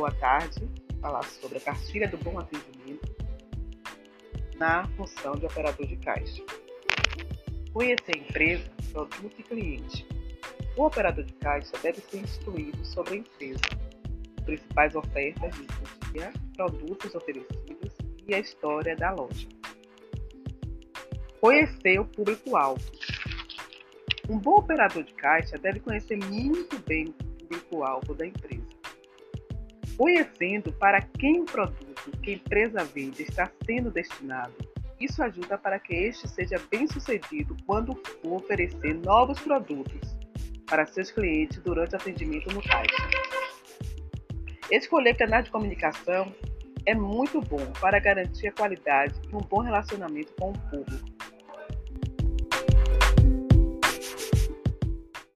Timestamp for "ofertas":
14.94-15.54